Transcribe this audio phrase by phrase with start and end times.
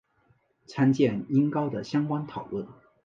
[0.65, 2.67] 参见音高的相关讨论。